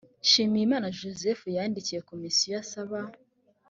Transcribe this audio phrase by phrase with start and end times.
[0.23, 2.99] nshimiyimana joseph yandikiye komisiyo asaba